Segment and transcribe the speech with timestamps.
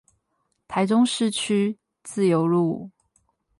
[0.67, 2.89] 台中市區自由路